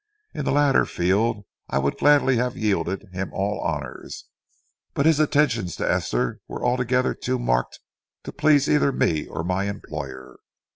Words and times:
In 0.33 0.45
the 0.45 0.51
latter 0.51 0.85
field 0.87 1.45
I 1.69 1.77
would 1.77 1.99
gladly 1.99 2.37
have 2.37 2.57
yielded 2.57 3.09
him 3.13 3.31
all 3.35 3.59
honors, 3.59 4.25
but 4.95 5.05
his 5.05 5.19
attentions 5.19 5.75
to 5.75 5.87
Esther 5.87 6.39
were 6.47 6.65
altogether 6.65 7.13
too 7.13 7.37
marked 7.37 7.79
to 8.23 8.31
please 8.31 8.67
either 8.67 8.91
me 8.91 9.27
or 9.27 9.43
my 9.43 9.65
employer. 9.65 10.39